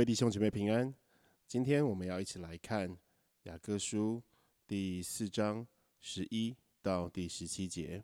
[0.00, 0.94] 各位弟兄姐妹平安。
[1.46, 2.96] 今天我们要一起来看
[3.42, 4.22] 雅各书
[4.66, 5.66] 第四章
[6.00, 8.02] 十一到第十七节。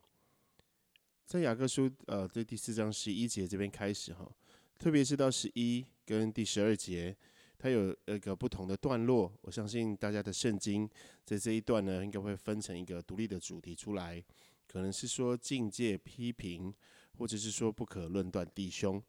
[1.25, 4.31] 在雅各书呃，这第四章十一节这边开始哈，
[4.79, 7.17] 特别是到十一跟第十二节，
[7.59, 9.33] 它有一个不同的段落。
[9.41, 10.87] 我相信大家的圣经
[11.25, 14.23] 在这一段呢，应该会分成一个独立的主题出来，
[14.67, 16.75] 可能是说境界批评，
[17.17, 19.03] 或者是说不可论断弟兄。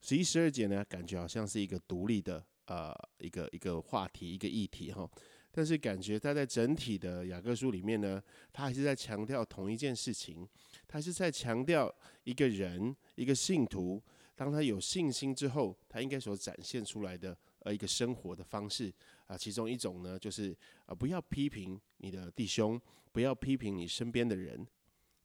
[0.00, 5.10] 十一、十二节呢，感觉好像是一个独立的呃一个一个话题、一个议题哈，
[5.50, 10.48] 但是感觉他在整体的雅各书里面呢，他还是在强调同一件事情，
[10.86, 11.92] 他是在强调
[12.24, 14.02] 一个人、一个信徒，
[14.36, 18.92] 当他有信心之后，他应该所展现出来的呃一个生活的方式
[19.26, 24.64] 啊，其中一种呢，就是啊不要批评你的弟兄，不要批评你身边的人，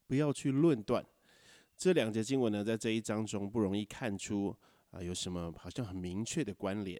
[0.08, 1.06] 不要去论断。
[1.76, 4.56] 这两节经文呢，在这一章中不容易看出
[4.90, 6.98] 啊有什么好像很明确的关联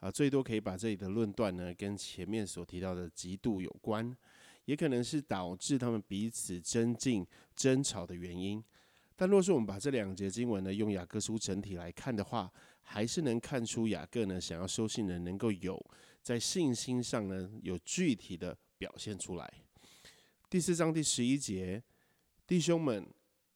[0.00, 4.16] 啊，最多可以把这里的论断呢跟前面所提到的嫉妒有关，
[4.64, 8.62] 也可能是导致他们彼此增进争吵的原因。
[9.14, 12.50] 但若是我们把这两节经文呢用雅各书整体来看的话，
[12.82, 15.80] 还是能看出雅各呢想要收信人能够有
[16.22, 19.54] 在信心上呢有具体的表现出来。
[20.48, 21.82] 第四章第十一节，
[22.46, 23.06] 弟兄们。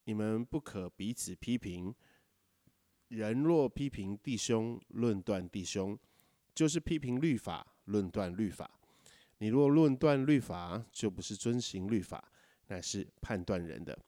[0.09, 1.95] 你们不可彼此批评。
[3.09, 5.99] 人若批评弟兄，论断弟兄，
[6.55, 8.71] 就是批评律法，论断律法。
[9.37, 12.33] 你若论断律法，就不是遵行律法，
[12.69, 13.99] 乃是判断人的。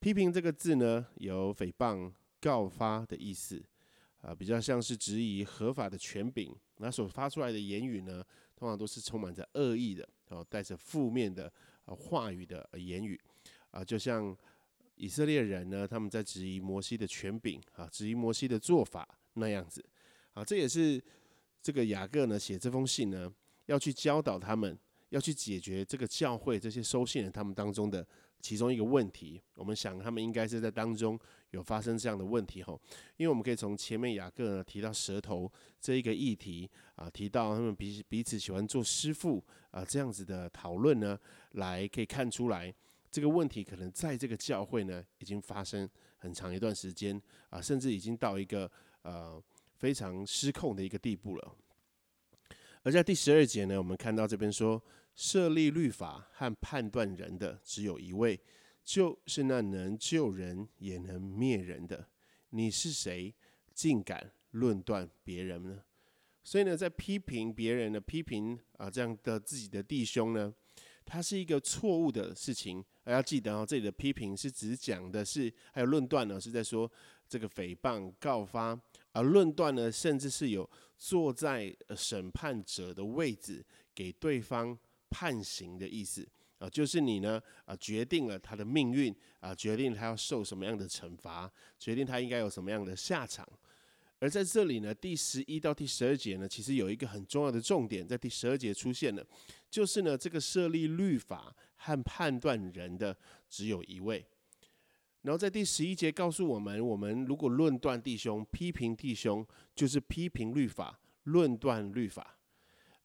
[0.00, 3.64] 批评这个字呢，有诽谤、告发的意思，
[4.20, 6.52] 啊，比较像是质疑合法的权柄。
[6.78, 8.24] 那所发出来的言语呢，
[8.56, 11.52] 通常都是充满着恶意的，哦，带着负面的
[11.86, 13.16] 话语的言语，
[13.70, 14.36] 啊，就像。
[14.96, 19.84] 以色列人呢，他们在质疑摩西的权柄啊，质疑摩西的做法那样子
[20.32, 21.02] 啊，这也是
[21.60, 23.32] 这个雅各呢写这封信呢，
[23.66, 24.78] 要去教导他们，
[25.08, 28.06] 要去解决这个教会这些收信人他们当中的
[28.40, 29.42] 其中一个问题。
[29.56, 31.18] 我们想他们应该是在当中
[31.50, 32.80] 有发生这样的问题吼，
[33.16, 35.50] 因为我们可以从前面雅各呢提到舌头
[35.80, 41.18] 这一个议题啊，提到他们彼彼此喜欢做师傅啊这样子的讨论呢，
[41.52, 42.72] 来可以看出来。
[43.14, 48.68] 这个问题可能在这个教会呢，已经发生很长一段时间啊，甚至已经到一个
[49.02, 49.40] 呃
[49.76, 51.54] 非常失控的一个地步了。
[52.82, 54.82] 而在第十二节呢，我们看到这边说，
[55.14, 58.40] 设立律法和判断人的只有一位，
[58.82, 62.08] 就是那能救人也能灭人的。
[62.50, 63.32] 你是谁，
[63.72, 65.84] 竟敢论断别人呢？
[66.42, 70.52] 所以呢，在批评别人的批评啊，这样的自己的弟兄呢？
[71.06, 76.90] 它是一个错误的事情，而要记得哦，这里的批评是只讲的是，还有论断呢，是在说
[77.28, 78.78] 这个诽谤告发，
[79.12, 84.76] 而论断呢，甚至是有坐在审判者的位置，给对方
[85.10, 86.26] 判刑的意思
[86.58, 93.46] 啊，就是你呢啊，决定了他的命运啊，决定他要受什么样的惩罚，决定他应该有什么样的下场。
[94.24, 99.22] 而在这里呢，第十一到第十二节呢，其实有一个很重要的重点，在第十二节出现了，
[99.68, 103.14] 就是呢，这个设立律法和判断人的
[103.50, 104.24] 只有一位。
[105.20, 112.38] 然后在第十一节告诉我们，我们如果论断弟兄、批评弟兄，就是批评律法、论断律法。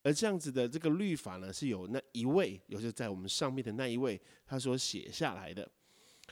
[0.03, 5.69] 而这样子的这个律法呢，是有那一位，也就是在我们上面的那一位，他所写下来的，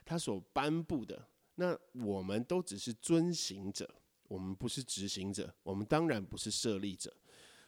[0.05, 3.93] 他所颁布的，那我们都只是遵行者。
[4.27, 7.13] 我们不是执行者，我们当然不是设立者，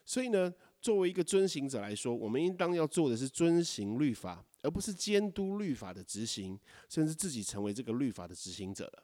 [0.05, 9.03] 所以呢，作为一个遵行者来说，我们应当要做的是遵行律法，而不是监督律法的执行，甚至自己成为这个律法的执行者了。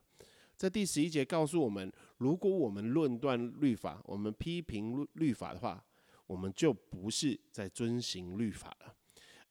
[0.58, 5.84] 在第十一节告诉我们，如果我们论断律法，我们批评律法的话，
[6.28, 8.96] 我们就不是在遵行律法了，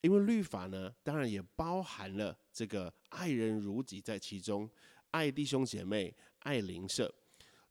[0.01, 4.69] 因为律法呢，当然也包含了这个爱人如己在其中，
[5.11, 7.15] 爱弟兄姐妹，爱邻舍。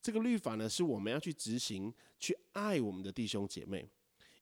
[0.04, 3.90] 这个律法呢，是我们要去执行、去爱我们的弟兄姐妹。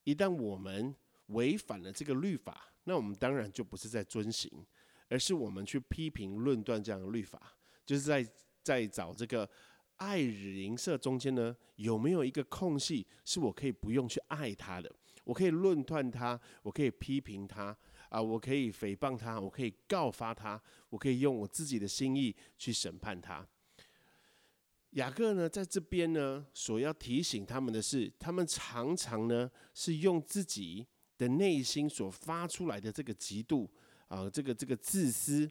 [0.06, 0.94] 一旦我们
[1.28, 4.52] 违反了这个律法，那我们当然就不是在遵行，
[5.08, 7.56] 而是我们去批评、论断这样的律法，
[7.86, 8.28] 就是在
[8.64, 9.48] 在找这个
[9.98, 14.92] 爱邻舍中间呢，有没有一个空隙，是我可以不用去爱他的，
[15.24, 17.78] 我可以论断他，我可以批评他
[18.10, 20.60] 啊，我可以诽谤他，我可以告发他，
[20.90, 23.48] 我可以用我自己的心意去审判他。
[24.92, 30.86] 雅各呢，在这边呢，所要提醒他们的是，他们常常呢是用自己
[31.18, 33.68] 的内心所发出来的这个嫉妒
[34.08, 35.50] 啊，这个这个自私，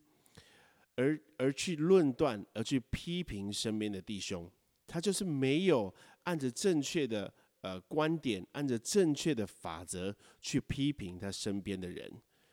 [0.96, 4.50] 而而去论断，而去批评身边的弟兄，
[4.86, 5.94] 他就是没有
[6.24, 7.32] 按着正确的
[7.62, 12.12] 呃观点，按着正确的法则去批评他身边的人，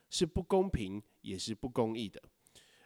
[0.10, 2.22] 是不公平，也是不公义的。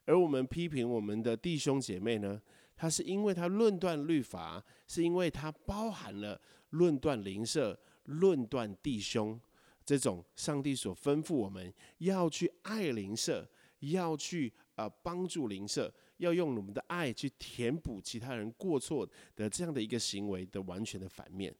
[0.06, 2.42] 而我们批评我们的弟兄姐妹呢，
[2.81, 6.41] 他是因为他论断律法，是因为他包含了
[6.71, 9.39] 论断邻舍、论断弟兄
[9.85, 13.47] 这种上帝所吩咐我们要去爱邻舍，
[13.81, 15.93] 要去啊帮助邻舍。
[16.17, 21.53] 要用我们的爱去填补其他人过错的这样的一个行为的完全的反面，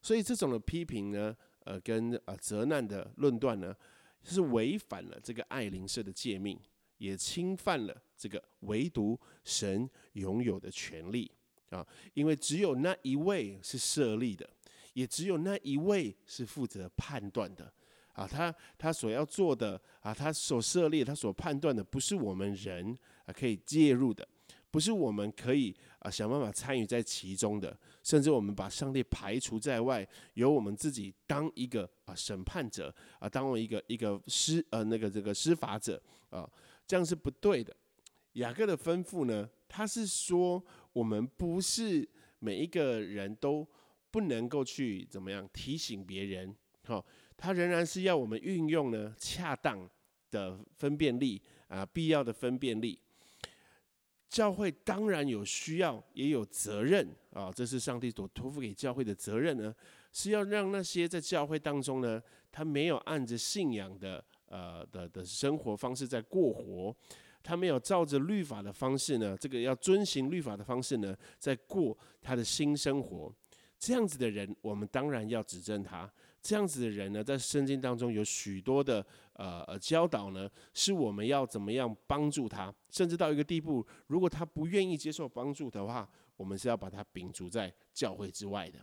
[0.00, 3.76] 所以这种的批评呢，呃，跟呃责难的论断呢，
[4.22, 6.58] 是违反了这个爱邻舍的诫命，
[6.98, 11.30] 也侵犯了这个唯独神拥有的权利
[11.68, 14.48] 啊，因为只有那一位是设立的，
[14.94, 17.70] 也只有那一位是负责判断的。
[18.14, 24.26] 啊，他他所要做的啊，他所设立、他所判断的，不是我们人啊可以介入的，
[24.70, 36.00] 不是我们可以啊想办法参与在其中的，甚至我们把上帝排除在外，由我们自己当一个啊审判者啊，当为一个一个施呃那个这个施法者
[36.30, 36.48] 啊，
[36.86, 37.76] 这样是不对的。
[38.34, 42.08] 雅各的吩咐呢，他是说我们不是
[42.38, 43.66] 每一个人都
[44.10, 46.54] 不能够去怎么样提醒别人，
[46.84, 47.04] 好。
[47.36, 49.90] 他仍然是要我们运用呢恰当
[50.30, 52.96] 的分辨力啊，必要的分辨力。
[54.28, 59.74] 教会当然有需要，也有责任啊，这是上帝所托付给教会的责任呢，
[60.12, 62.22] 是要让那些在教会当中呢，
[62.52, 66.96] 他没有按着信仰的呃的的生活方式在过活，
[67.44, 73.32] 他没有照着律法的方式呢，这个要遵行律法的方式呢，在过他的新生活。
[73.78, 76.10] 这样子的人，我们当然要指正他。
[76.40, 79.04] 这样子的人呢，在圣经当中有许多的
[79.34, 88.78] 呃呃教导呢，是我们要怎么样帮助他，甚至到一个地步，如果他不愿意接受帮助的话，我们是要把他摒除在教会之外的。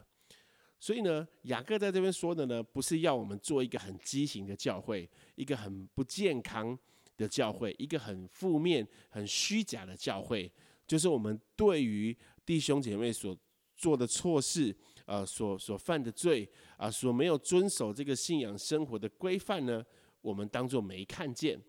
[0.79, 6.77] 所以呢，雅各在这边说的呢，不是要我们做一个很畸形的教会，一个很不健康
[7.21, 10.51] 的教会，一个很负面、很虚假的教会，
[10.87, 13.37] 就是我们对于弟兄姐妹所
[13.77, 14.75] 做的错事。
[15.05, 16.47] 呃，所所犯的罪
[16.77, 19.83] 啊，所没有遵守这个信仰生活的规范呢，
[20.21, 21.59] 我们当做没看见，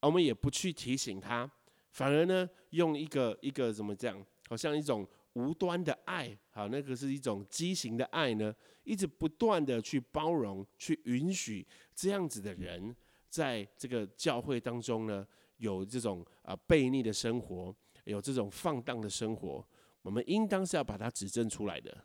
[0.00, 1.50] 我们也不去提醒他，
[1.90, 8.54] 反而呢，用一个一个怎么讲，好像一种无端的爱，好，那个是一种畸形的爱呢，
[8.84, 12.96] 一直不断的去包容、去允许这样子的人，
[13.32, 15.26] 在这个教会当中呢，
[15.56, 17.74] 有这种啊悖逆的生活，
[18.04, 19.66] 有这种放荡的生活，
[20.02, 22.04] 我们应当是要把它指证出来的。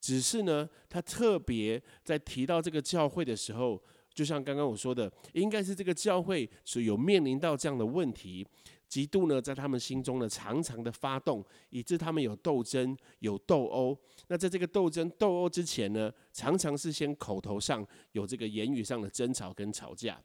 [0.00, 3.82] 只是呢，他特别在提到这个教会的时候，
[4.14, 8.46] 就像刚刚我说的，应该是这个教会是有面临到这样的问题，
[8.88, 13.98] 嫉妒呢在他们心中呢常常的发动，以致他们有斗争、有斗殴。
[14.28, 20.22] 那在这个斗争、斗殴之前呢，常常是先口头上有这个言语上的争吵跟吵架。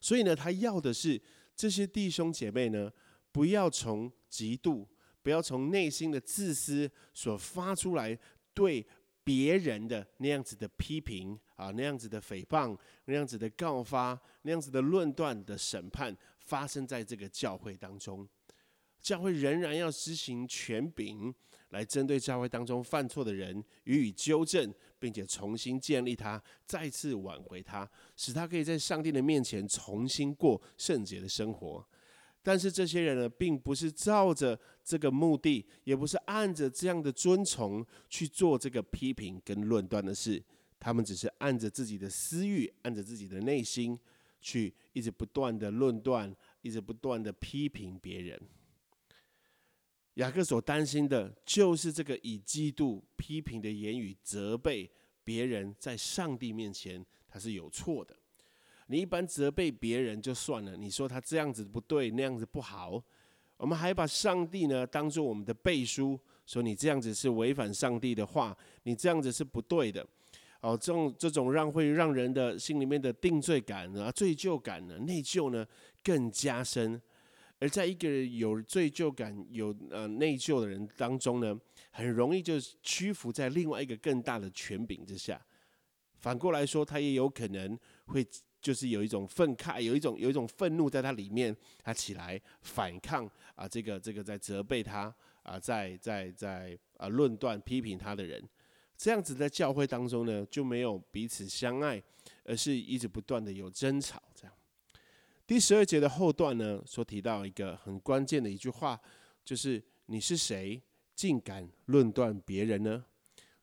[0.00, 1.20] 所以呢，他要的是
[1.54, 2.92] 这些弟兄姐妹呢，
[3.32, 4.86] 不要从嫉妒，
[5.22, 8.18] 不要从内心的自私所发出来。
[8.54, 8.84] 对
[9.22, 18.28] 别人的那样子的批评啊，那样子的诽谤，那样子的告发，那样子的论断的审判，发生在这个教会当中，
[19.00, 21.32] 教会仍然要施行权柄，
[21.70, 31.86] 来针对教会当中犯错的人予以纠正，并且重新建立他，再次挽回他，使他可以在上帝的面前重新过圣洁的生活。
[32.42, 40.42] 但是这些人呢，并不是照着这个目的，也不是按着这样的尊崇去做这个批评跟论断的事，
[40.80, 43.98] 他们只是按着自己的私欲，按着自己的内心，
[44.40, 48.40] 去一直不断的论断，一直不断的批评别人。
[50.18, 54.90] 雅各所担心的就是这个以嫉妒、批评的言语责备
[55.22, 58.16] 别人，在上帝面前他是有错的。
[58.88, 63.00] 你一般责备别人就算了，你说他这样子不对，那样子不好，
[63.58, 70.04] 我们还把上帝呢当做我们的背书，说你这样子是违反上帝的话，你这样子是不对的。
[70.60, 75.64] 哦，这种这种让会让人的心里面的定罪感啊、罪疚感呢、内疚呢
[76.02, 77.00] 更加深。
[77.58, 81.58] 而在一个有罪疚感、有呃内疚的人当中呢，
[81.90, 85.40] 很容易就屈服在另外一个更大的权柄之下。
[86.16, 88.26] 反过来说，他也有可能会。
[88.60, 93.24] 就是有一种愤慨，有一种有一种愤怒在他里面，他起来反抗
[93.54, 98.42] 啊，这个这个在责备他啊，在在在啊论断批评他的人，
[98.96, 102.02] 这样子在教会当中呢，就没有彼此相爱，
[102.42, 104.20] 而是一直不断的有争吵。
[104.34, 104.52] 这样，
[105.48, 109.00] 第十二节的后段呢，所提到一个很关键的一句话，
[109.42, 110.78] 就是你是谁，
[111.14, 113.02] 竟敢论断别人呢？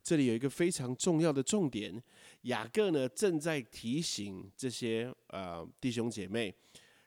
[0.02, 2.02] 这里有一个非常重要的重点，
[2.42, 6.52] 雅各呢正在提醒这些呃弟兄姐妹，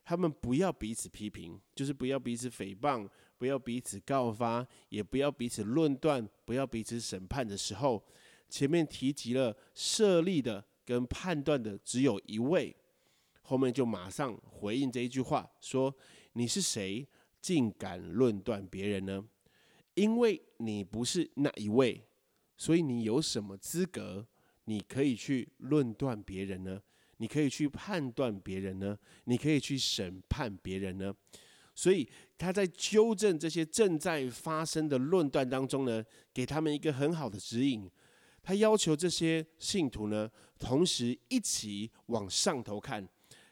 [0.04, 8.00] 他们不要彼此批评，就是不要彼此诽谤，不要彼此告发，也不要彼此论断，不要彼此审判的时候，
[8.49, 12.76] 前面提及了设立的跟判断的只有一位，
[13.49, 15.97] 后面就马上回应这一句话，说
[16.35, 17.09] 你是谁，
[17.40, 19.25] 竟敢论断别人呢？
[19.95, 22.05] 因为你不是那一位。
[22.59, 24.26] 所以你有什么资格？
[24.64, 26.83] 你可以去论断别人呢？
[27.17, 28.99] 你可以去判断别人呢？
[29.25, 31.14] 你可以去审判别人呢？
[31.75, 37.90] 所以他在纠正这些正在发生的论断当中呢，给他们一个很好的指引。
[38.43, 43.09] 他要求这些信徒呢，同时一起往上头看，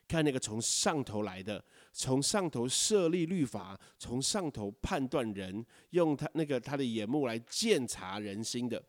[0.09, 8.83] 看那个从上头来的，从上头设立律法，从上头判断人，用他那个他的眼目来鉴察人心的。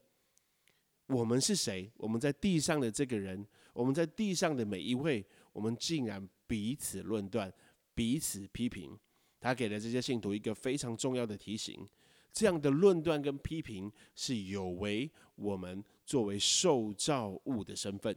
[1.07, 1.89] 我们是谁？
[1.95, 7.51] 我们在地上的这个人，我们在地上的每一位，我们竟然彼此论断、
[7.95, 8.97] 彼此批评。
[9.39, 11.87] 他给了这些信徒一个非常重要的提醒：
[12.33, 18.15] 这样的论断跟批评是有违我们作为受造物的身份。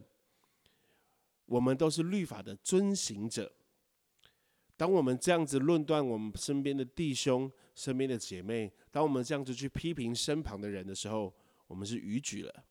[1.50, 3.50] 我们都是律法的遵行者。
[4.76, 11.34] 当我们这样子论断我们身边的弟兄、身边的姐妹，当我们这样子去批评身旁的人的时候，
[11.66, 12.64] 我们是逾矩了。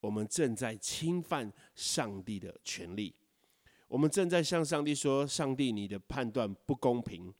[0.00, 3.14] 我们正在侵犯上帝的权利，
[3.88, 7.32] 我们正在向上帝说：“上帝，你的判断不公平，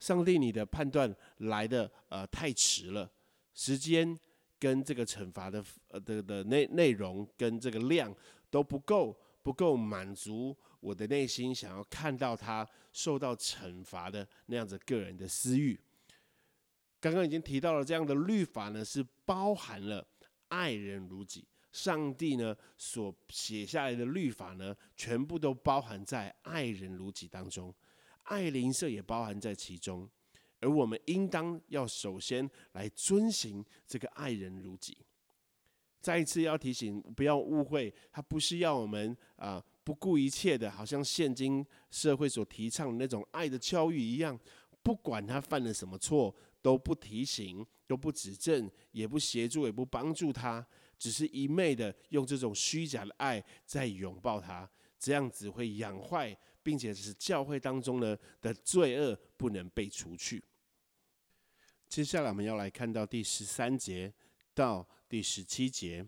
[0.00, 3.10] 上帝，你的判断来的呃太迟了，
[3.52, 4.18] 时间
[4.58, 8.14] 跟这个惩罚的呃的的内内容跟这个量
[8.50, 15.78] 都不够，不够满足我的内心想要看到他受到惩罚的那样子个人的私欲。”
[17.00, 20.06] 刚刚已经提到了，这样的律法呢是包含了
[20.48, 21.46] 爱人如己。
[21.72, 27.74] 上帝呢所写下来的律法呢，全部都包含在爱人如己当中，
[28.24, 30.06] 爱邻舍也包含在其中，
[30.60, 34.98] 而我们应当要首先来遵行这个爱人如己。
[36.02, 44.38] 再一次要提醒，不要误会，他不是要我们啊不顾一切的，好像现今社会所提倡的那种爱的教育一样，
[44.82, 50.66] 不管他犯了什么错，都不提醒，都不指正，也不协助，也不帮助他。
[50.98, 54.68] 只是一昧的用这种虚假的爱在拥抱他，
[54.98, 60.42] 这样子会养坏，并且是教会当中呢的罪恶不能被除去。
[61.88, 64.12] 接下来我们要来看到第十三节
[64.54, 66.02] 到第十七节。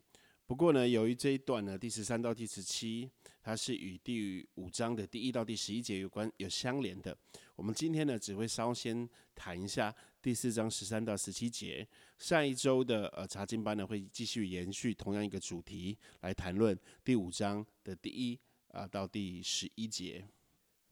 [0.47, 3.11] 不过呢，由于这一段呢，第十三到第十七，
[3.43, 7.15] 它是与第五章的第一到第十一节有关、有相连的。
[7.55, 9.95] 我们今天呢，只会稍先谈一下。
[10.23, 20.25] 第四章十三到十七节，上一周的呃查经班呢会继续延续同样一个主题来谈论第五章的第一啊到第十一节。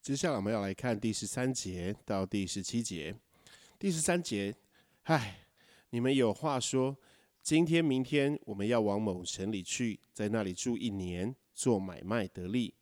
[0.03, 3.17] 接下来我们要来看第十三节到第十七节。
[3.79, 4.55] 第十三节，
[5.05, 5.47] 唉，
[5.89, 6.95] 你们有话说，
[7.43, 12.73] 今天明天我们要往某城里去，在那里住一年，做买卖得利。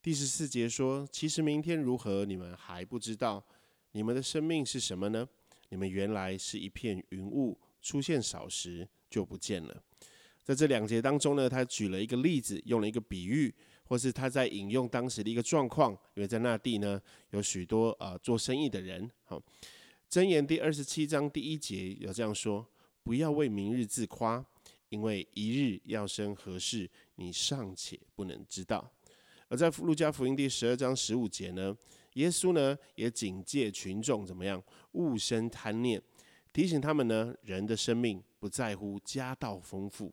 [0.00, 3.44] 第十四节说，其实明天如何，你们还不知道。
[3.90, 5.28] 你们的生命是什么呢？
[5.70, 9.82] 你们原来是一片云雾，出现少时就不见了。
[10.44, 13.52] 在这两节当中呢，他举了一个例子，用了一个比喻，
[13.82, 15.90] 或是他在引用当时的一个状况。
[16.14, 19.10] 因为在那地呢，有许多呃做生意的人。
[19.24, 19.42] 好，
[20.08, 22.64] 箴言第二十七章第一节有这样说：
[23.08, 24.44] 不要为明日自夸，
[24.90, 28.86] 因为一日要生何事，你尚且不能知道。
[29.48, 31.74] 而在路加福音第十二章十五节呢？
[32.16, 34.62] 耶稣呢也警戒群众怎么样
[34.92, 36.02] 勿生贪念，
[36.52, 40.12] 提醒他们呢人的生命不在乎家道丰富。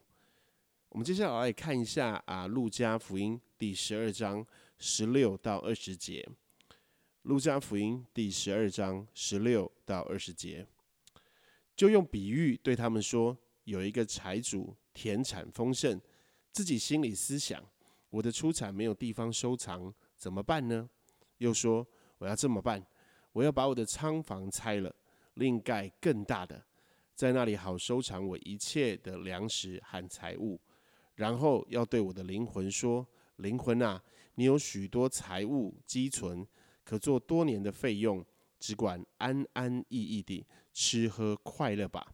[0.88, 4.48] 我们接下来来看一下啊，路加福音第十二章
[4.80, 6.26] 十六到二十节。
[7.24, 10.66] 路加福音第十二章十六到二十节，
[11.76, 16.00] 就用比喻对他们说：有一个财主田产丰盛，
[16.52, 17.64] 自己心里思想：
[18.10, 20.90] 我的出产没有地方收藏，怎么办呢？
[21.38, 21.86] 又说。
[22.18, 22.82] 我要这么办，
[23.34, 24.96] 我要把我的仓房拆了，
[25.34, 26.66] 另盖更大的，
[27.14, 30.58] 在那里好收藏我一切的粮食和财物。
[31.16, 33.06] 然后要对我的灵魂说
[33.36, 34.02] ：“灵魂啊，
[34.36, 36.48] 你有许多财物积存，
[36.86, 38.26] 可做多年的费用，
[38.60, 42.06] 只管安安逸逸地吃喝快乐吧。”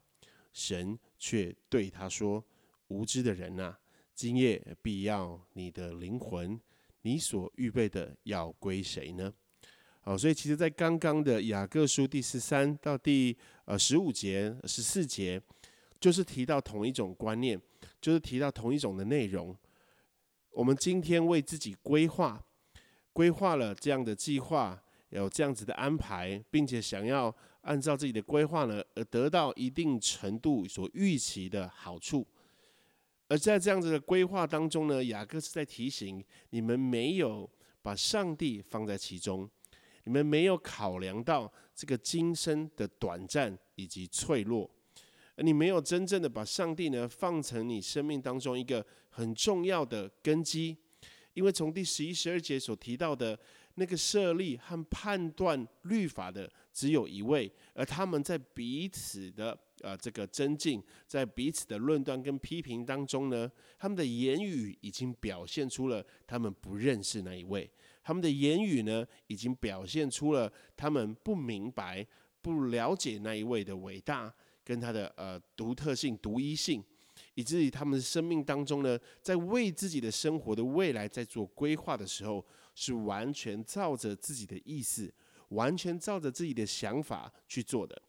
[0.54, 2.42] 神却对他说
[2.88, 3.78] ：“无知的人啊，
[4.14, 6.58] 今夜必要你的灵魂，
[7.02, 9.34] 你所预备的要归谁呢？”
[10.04, 15.40] 好，所以其实，在刚刚的雅各书第十三到第呃十五节、十四节，
[16.00, 17.62] 就是提到同一种观念，
[18.02, 19.56] 就是提到同一种的内容。
[20.50, 22.44] 我们今天为自己规划，
[23.14, 32.26] 规划了这样的计划，有这样子的安排，并且想要按照自己的规划呢，而得到一定程度所预期的好处。
[33.28, 37.50] 而在这样子的规划当中呢，雅各是在提醒你们没有
[37.82, 39.50] 把上帝放在其中，
[40.04, 44.70] 你们没有考量到这个今生的短暂以及脆弱，
[45.36, 50.76] 而你没有真正的把上帝呢放成你生命当中一个很重要的根基，
[51.34, 53.40] 因为从第十一、十二节所提到的。
[53.76, 67.70] 那个设立和判断律法的只有一位，而他们在彼此的呃这个增进，在彼此的论断跟批评当中呢，他们的言语已经表现出了他们不认识那一位，
[68.04, 72.06] 他们的言语呢已经表现出了他们不明白、
[72.42, 76.84] 不了解那一位的伟大跟他的呃独特性、独一性。
[77.36, 85.14] 以至于他们生命当中呢，在为自己的生活的未来在做规划的时候，是完全照着自己的意思，
[85.52, 88.02] 完全照着自己的想法去做的。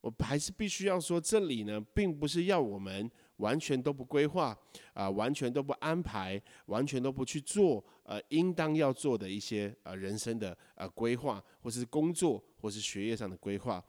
[0.00, 4.56] 我还是必须要说，这里呢，并不是要我们完全都不规划
[4.92, 13.82] 啊，完全都不安排，完全都不去做呃应当要做的一些呃人生的呃规划，或是工作，或是学业上的规划。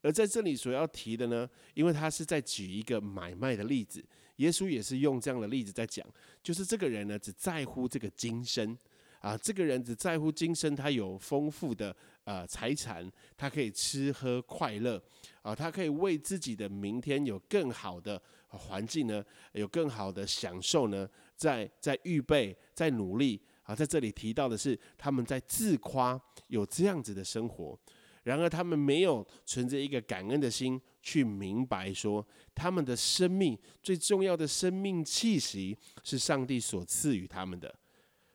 [0.00, 4.04] 而在这里所要提的呢，因为他是在举一个买卖的例子，
[4.36, 6.06] 耶稣也是用这样的例子在讲，
[6.40, 8.78] 就是这个人呢只在乎这个今生
[9.24, 15.02] 啊，这个人只在乎今生，他有丰富的呃财产，他可以吃喝快乐
[15.40, 27.78] 啊，他可以为自己的明天有更好的环境呢，有更好的享受呢，在在预备，在努力啊，在这里提到的是他们在自夸有这样子的生活。
[28.24, 37.74] 然而，他们没有存着一个感恩的心，去明白说，他们的生命最重要的生命气息是上帝所赐予他们的。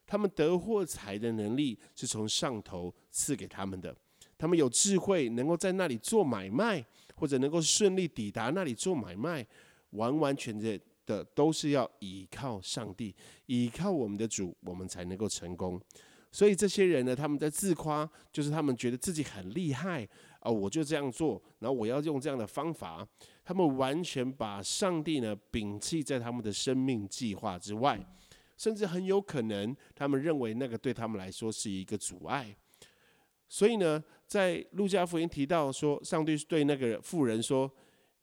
[0.09, 3.95] 他们得获财的能力是从上头赐给他们的。
[4.39, 6.83] 他们有智慧，能够在那里做买卖，
[7.15, 9.45] 或者能够顺利抵达那里做买卖，
[9.91, 15.79] 完完全全的都是要依靠上帝，依靠我们的主，我们才能够成功。
[16.31, 20.07] 所以这些人呢，他们在自夸，就是他们觉得自己很厉害
[20.39, 23.07] 啊，我就这样做，然后我要用这样的方法，
[23.43, 27.99] 他们完全把上帝呢摒弃在他们的生命计划之外，
[28.59, 32.53] 甚至很有可能他们认为那个对他们来说是一个阻碍。
[33.47, 37.71] 所以呢，在路加福音提到说，上帝对那个妇人说：“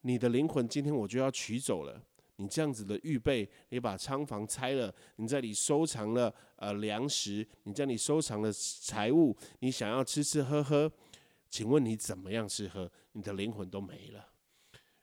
[0.03, 2.01] 你的灵魂今天我就要取走了。”
[2.39, 10.93] 你这样子的预备，你把仓房拆了，你在里收藏了呃粮食，你在里收藏了财物，你想要吃吃喝喝，
[11.49, 12.93] 请问你怎么样吃喝？
[13.13, 14.29] 你的灵魂都没了。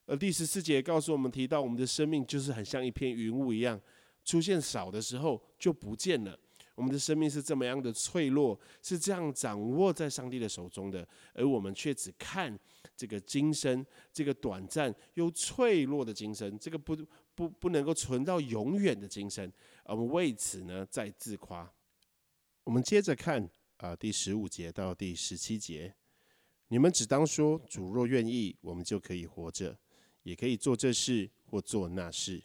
[0.06, 3.82] 而第十四节告诉我们，提到我们的生命就是很像一片云雾一样，
[4.24, 6.40] 出现少的时候就不见了。
[6.76, 12.58] 我们的生命是这么样的脆弱，是这样掌握在上帝的手中的，而我们却只看
[12.96, 16.98] 这个今生，这个短暂又脆弱的今生，这个不。
[17.36, 19.52] 不不能够存到永远的精神，
[19.86, 21.68] 我们为此呢在自夸。
[22.64, 25.96] 我们接着看啊，第十五节到第十七节，
[26.68, 29.76] 你们只当说主若愿意，我们就可以活着，
[30.22, 32.44] 也可以做这事或做那事。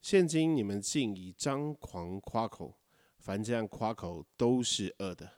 [0.00, 2.78] 现今你们竟以张狂夸口，
[3.18, 5.30] 凡这样夸口都是恶的。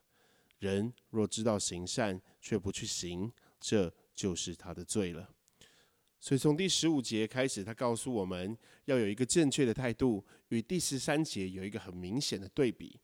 [0.59, 5.31] 人若知道行善却不去行，这就是他的罪了。
[6.21, 13.01] 所以从第十五节开始，他告诉我们要有一个正确的态度，与第十三节有一个很明显的对比。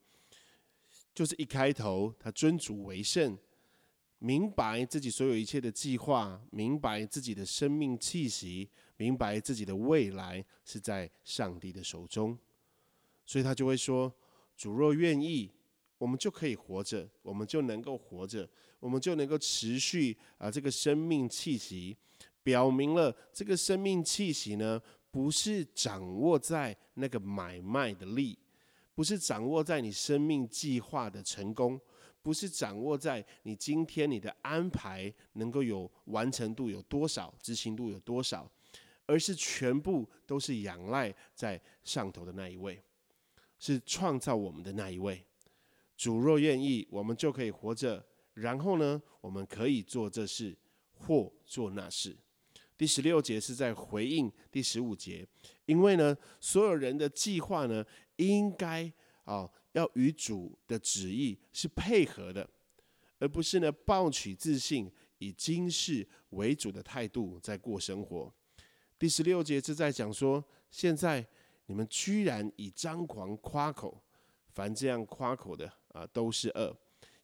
[1.15, 3.39] 就是一开头，他尊主为圣，
[4.19, 12.39] 明白自己所有一切的计划，明白自己的生命气息，明白自己的未来是在上帝的手中，
[13.25, 14.13] 所以他就会说：
[14.57, 15.51] 主若愿意，
[15.99, 18.49] 我们就可以活着，我们就能够活着，
[18.81, 21.97] 我们就能够持续啊这个生命气息。
[22.43, 24.81] 表明了这个生命气息呢，
[25.11, 28.39] 不是掌握在那个买卖的利，
[28.95, 31.81] 不是掌握在你生命计划的成功，
[32.23, 38.49] 不是掌握在你今天你的安排能够有完成度有多少，执行度有多少，
[39.07, 42.83] 而是全部都是仰赖在上头的那一位，
[43.59, 45.25] 是创造我们的那一位。
[45.97, 50.57] 主若愿意，我们就可以活着，然后呢，我们可以做这事
[50.93, 52.17] 或做那事。
[52.77, 55.27] 第十六节是在回应第十五节，
[55.65, 57.83] 因为呢，所有人的计划呢，
[58.17, 58.93] 应该
[59.25, 62.47] 啊要与主的旨意是配合的，
[63.19, 68.31] 而不是呢抱取自信，以今世为主的态度在过生活。
[68.99, 71.27] 第十六节是在讲说，现在
[71.67, 74.03] 你们居然以张狂夸口，
[74.55, 76.75] 凡这样夸口的啊，都是恶。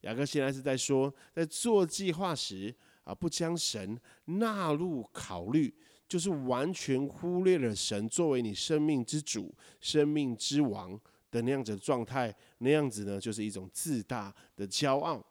[0.02, 5.72] 雅各现在是在说，在做计划时啊，不将神纳入考虑，
[6.06, 12.34] 就是完全忽略了神作为你生命之主、生命之王的那样子的状态。
[12.58, 15.24] 那样子呢，就是一种自大的骄傲。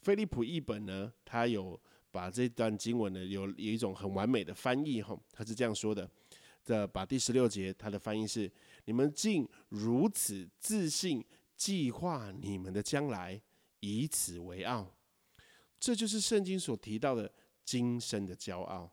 [0.00, 1.80] 菲利普译本呢，他有
[2.16, 6.10] 把这段经文呢，有有一种很完美的翻译哈，他是这样说的：
[6.64, 8.50] 的把第十六节，他的翻译是：
[8.86, 11.22] 你们竟如此自信，
[11.54, 13.42] 计划你们的将来。
[13.80, 14.96] 以此为傲，
[15.78, 17.30] 这就是圣经所提到的
[17.62, 18.90] 今生的骄傲。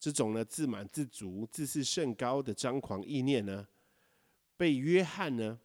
[0.00, 3.68] 这种呢自满自足、自视甚高的张狂意念呢，
[4.56, 5.60] 被约翰呢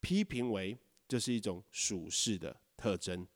[0.00, 3.26] 批评为这是一种属世的特征。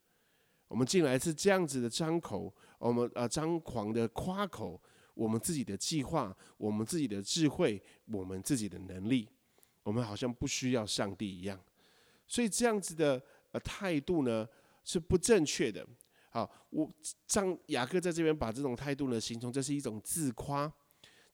[0.68, 4.78] 我们进来是这样子的张口，我们啊张狂的夸口，
[5.14, 9.26] 我们自己的计划，我们自己的智慧，我们自己的能力，
[9.82, 11.58] 我们好像不需要上帝一样。
[12.26, 14.46] 所以这样子的呃态度呢？
[14.84, 15.86] 是不正确的。
[16.28, 16.92] 好，我
[17.26, 20.70] 张雅各在这边把这种态度呢形容，这是一种自夸，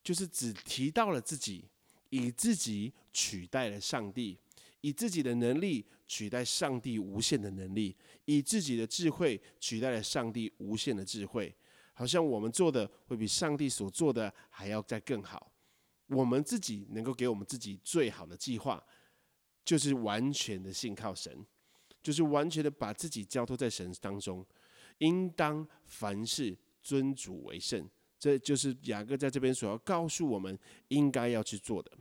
[0.04, 1.64] 就是只提到了自己，
[2.10, 4.38] 以自己取代了上帝，
[4.80, 11.54] 以自己的能力取代上帝无限的能力，以自己的智慧取代了上帝无限的智慧。
[11.92, 15.52] 好像我们做的会比上帝所做的还要再更好。
[16.06, 18.82] 我们自己能够给我们自己最好的计划，
[19.64, 21.46] 就是完全的信靠神。
[22.02, 24.42] 就是完全的把自己交托在神当中，
[25.00, 27.86] 应当凡事尊主为圣，
[28.18, 31.92] 这就是雅各在这边所要告诉我们应该要去做的。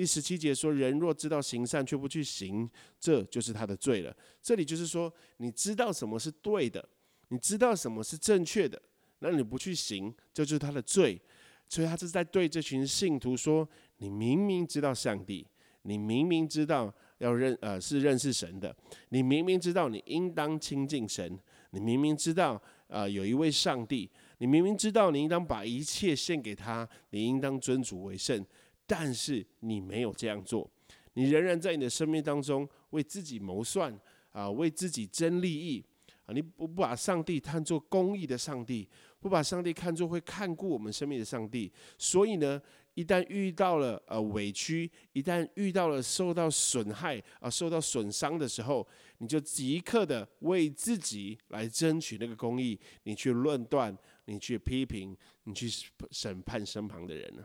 [0.00, 2.66] 第十七节说：“人若知道行善却不去行，
[2.98, 6.82] 这就是他的罪了。”这里就是说，你知道什么是对的，
[7.28, 8.80] 你知道什么是正确的，
[9.18, 11.20] 那你不去行，这就是他的罪。
[11.68, 13.68] 所以他是在对这群信徒说
[14.00, 15.46] ：“你明明知道上帝，
[15.82, 18.74] 你明明知道。”要认呃是认识神的，
[19.10, 21.38] 你明明知道你应当亲近神，
[21.72, 28.42] 你明明知道呃有一位上帝，你明明知道你应当把一切献给他，你应当尊主为圣，
[28.90, 30.68] 但是你没有这样做，
[31.12, 33.96] 你仍然在你的生命当中为自己谋算
[34.32, 35.84] 啊，为自己争利益
[36.24, 38.88] 啊，你不把上帝看作公义的上帝，
[39.20, 42.60] 不把上帝看作会看顾我们生命的上帝，所以呢。
[42.94, 48.86] 一旦遇到了呃委屈，一旦遇到了受到损害啊受到损伤的时候，
[49.18, 55.70] 你就即刻的为自己来争取那个公义，你去论断，你去批评，你去
[56.10, 57.44] 审判身旁的人呢？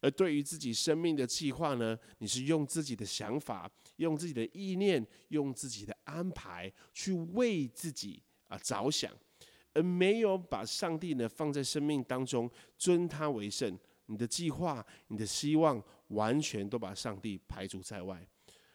[0.00, 9.12] 而对于自己生命的计划呢，你是用自己的想法，用自己的意念，用自己的安排去为自己啊着想，
[9.74, 13.78] 而没有把上帝呢放在生命当中，尊他为圣。
[14.06, 18.26] 你的计划、你的希望，完全都把上帝排除在外，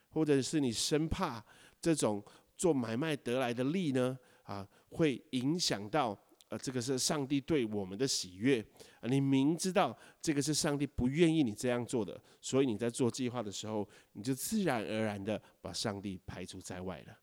[0.08, 1.44] 或者是你生怕
[1.82, 2.24] 这种
[2.56, 4.18] 做买卖得来的利呢？
[4.44, 6.18] 啊，会影响到
[6.58, 8.66] 这个是上帝对我们的喜悦。
[9.04, 17.18] 你明知道这个是上帝不愿意你这样做的，所以你在做计划的时候，你就自然而然的把上帝排除在外了。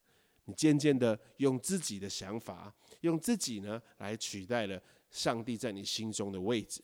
[0.45, 6.81] 你渐渐的用自己的想法，用自己呢来取代了上帝在你心中的位置。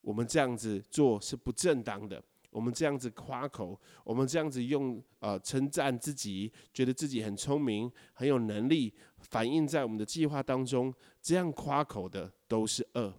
[0.00, 2.22] 我们这样子做是不正当的。
[2.54, 13.12] 我们这样子夸口，我们这样子用呃称赞自己，觉得自己很聪明、很有能力，反映在我们的计划当中，这样夸口的都是恶。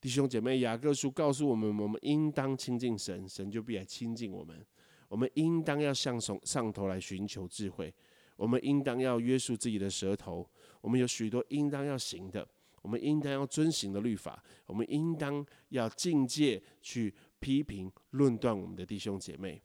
[0.00, 4.66] 弟兄姐妹，雅各书告诉我们，我们应当亲近神，神就必来亲近我们。
[5.08, 7.94] 我们应当要向上上头来寻求智慧，
[8.34, 10.44] 我们应当要约束自己的舌头。
[10.80, 12.44] 我们有许多应当要行的。
[12.82, 17.12] 我们应当要遵行的律法，我们应当要境界去
[17.46, 19.62] 批评论断我们的弟兄姐妹。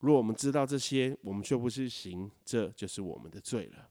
[0.00, 3.88] 若我们知道这些，我们却不去行，这就是我们的罪了。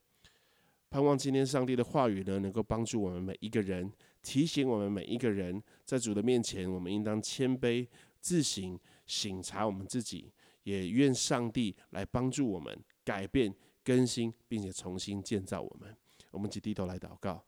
[0.91, 7.88] 盼望今天上帝的话语呢，能够帮助我们每一个人，提醒我们每一个人，在主的面前，我们应当谦卑
[8.21, 10.32] 自省，省察我们自己。
[10.62, 13.51] 也愿上帝来帮助我们改变、
[13.84, 15.97] 更新，并且重新建造我们。
[16.30, 17.43] 我们低头来祷告。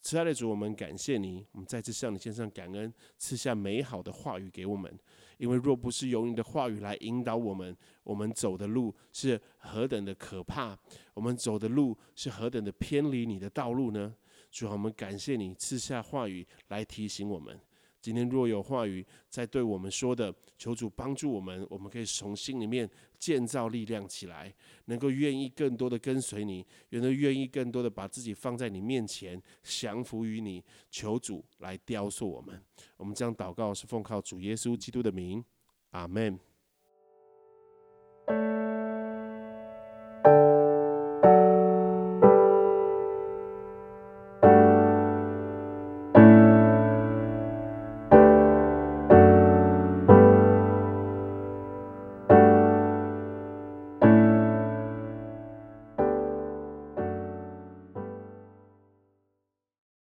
[0.00, 4.98] 亲爱的主，我们感谢你，我们再次向你献上感恩，赐下美好的话语给我们。
[5.36, 10.76] 因为若不是由你的话语来引导我们，我们走的路是何等的可怕，
[11.14, 14.14] 我们走的路是何等的偏离你的道路呢？
[14.50, 17.58] 主啊，我们感谢你赐下话语来提醒我们。
[18.00, 21.66] 今天若有话语在对我们说的，求主帮助我们。
[21.68, 30.64] 我们可以从心里面建造力量起来，能够愿意更多的跟随你，也能愿意更多的把自己放在你面前，降服于你。
[30.90, 32.62] 求主来雕塑我们，
[32.96, 35.44] 我们将祷告是奉靠主耶稣基督的名。
[35.90, 36.38] 阿门。